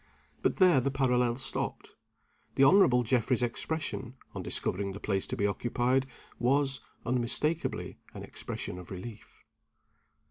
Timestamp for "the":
0.79-0.89, 2.55-2.63, 4.93-4.99